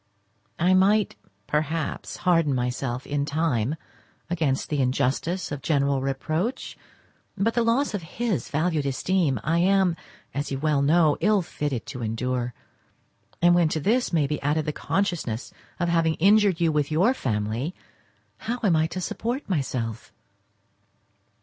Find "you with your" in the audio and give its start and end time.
16.59-17.13